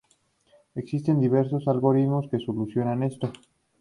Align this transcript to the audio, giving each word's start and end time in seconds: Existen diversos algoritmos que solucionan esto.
Existen 0.73 1.19
diversos 1.21 1.67
algoritmos 1.67 2.27
que 2.31 2.39
solucionan 2.39 3.03
esto. 3.03 3.31